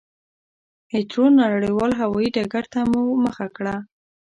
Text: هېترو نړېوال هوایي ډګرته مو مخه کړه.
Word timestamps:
هېترو 0.93 1.25
نړېوال 1.41 1.91
هوایي 2.01 2.29
ډګرته 2.35 2.79
مو 2.91 3.03
مخه 3.25 3.47
کړه. 3.55 3.75